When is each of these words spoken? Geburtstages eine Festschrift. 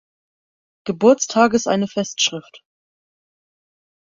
Geburtstages 0.87 1.67
eine 1.67 1.87
Festschrift. 1.87 2.63